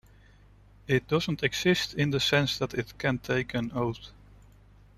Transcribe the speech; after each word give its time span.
It 0.87 1.07
doesn't 1.07 1.43
exist 1.43 1.93
in 1.93 2.09
the 2.09 2.19
sense 2.19 2.57
that 2.57 2.73
it 2.73 2.97
can 2.97 3.19
take 3.19 3.53
an 3.53 3.71
oath. 3.73 4.09